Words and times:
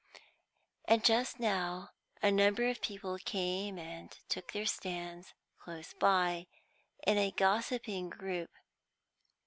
And 0.85 1.03
just 1.05 1.39
now 1.39 1.89
a 2.23 2.31
number 2.31 2.67
of 2.67 2.81
people 2.81 3.19
came 3.23 3.77
and 3.77 4.09
took 4.29 4.51
their 4.51 4.65
stands 4.65 5.35
close 5.59 5.93
by, 5.93 6.47
in 7.05 7.19
a 7.19 7.29
gossiping 7.29 8.09
group. 8.09 8.49